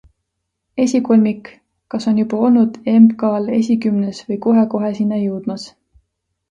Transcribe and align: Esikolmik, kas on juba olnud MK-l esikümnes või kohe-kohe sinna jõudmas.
Esikolmik, 0.85 1.51
kas 1.95 2.09
on 2.13 2.17
juba 2.21 2.41
olnud 2.47 2.81
MK-l 2.95 3.55
esikümnes 3.61 4.25
või 4.31 4.43
kohe-kohe 4.49 4.95
sinna 5.01 5.23
jõudmas. 5.27 5.73